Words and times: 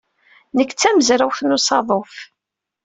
Nekk 0.57 0.71
d 0.73 0.77
tamezrawt 0.81 1.39
n 1.43 1.55
usaḍuf. 1.57 2.13